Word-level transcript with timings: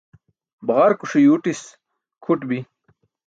Baġarkuṣe 0.65 1.19
yuuṭis 1.21 1.61
kʰuṭ 2.23 2.41
bi. 2.49 2.59